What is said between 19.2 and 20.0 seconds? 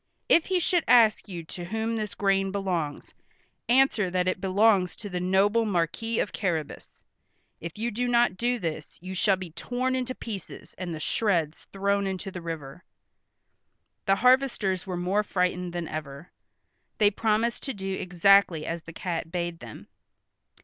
bade them.